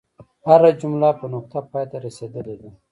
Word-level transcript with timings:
هره 0.47 0.69
جمله 0.81 1.09
په 1.19 1.25
نقطه 1.35 1.59
پای 1.69 1.85
ته 1.91 1.97
رسیدلې 2.05 2.55
ده. 2.61 2.69